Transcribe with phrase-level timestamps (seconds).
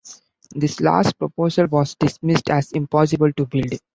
[0.55, 3.73] This last proposal was dismissed as impossible to build.